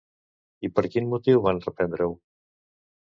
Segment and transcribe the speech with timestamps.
[0.67, 2.17] I per quin motiu van reprendre-ho?